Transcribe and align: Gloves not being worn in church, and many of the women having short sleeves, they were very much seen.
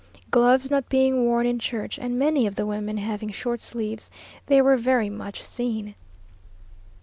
Gloves 0.31 0.71
not 0.71 0.89
being 0.89 1.25
worn 1.25 1.45
in 1.45 1.59
church, 1.59 1.99
and 1.99 2.17
many 2.17 2.47
of 2.47 2.55
the 2.55 2.65
women 2.65 2.97
having 2.97 3.29
short 3.29 3.59
sleeves, 3.59 4.09
they 4.47 4.59
were 4.59 4.75
very 4.75 5.11
much 5.11 5.43
seen. 5.43 5.93